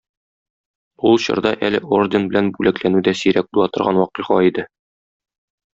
Ул 1.09 1.19
чорда 1.25 1.51
әле 1.69 1.81
орден 1.99 2.27
белән 2.31 2.49
бүләкләнү 2.57 3.05
дә 3.09 3.17
сирәк 3.23 3.53
була 3.59 3.69
торган 3.79 4.01
вакыйга 4.05 4.43
иде. 4.51 4.69